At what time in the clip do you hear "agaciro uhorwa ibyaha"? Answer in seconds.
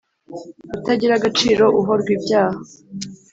1.17-2.59